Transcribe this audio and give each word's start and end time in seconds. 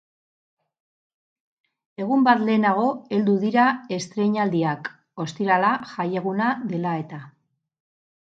Egun 2.05 2.23
bat 2.27 2.39
lehenago 2.47 2.87
heldu 3.17 3.35
dira 3.43 3.67
estreinaldiak, 3.99 4.89
ostirala 5.25 5.71
jaieguna 5.93 6.49
dela 6.73 6.97
eta. 7.05 7.21